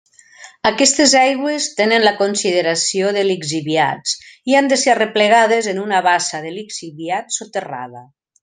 [0.67, 4.17] Aquestes aigües tenen la consideració de lixiviats
[4.53, 8.07] i han de ser arreplegades en una bassa de lixiviats soterrada.